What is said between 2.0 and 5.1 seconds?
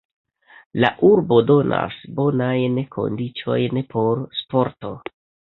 bonajn kondiĉojn por sporto.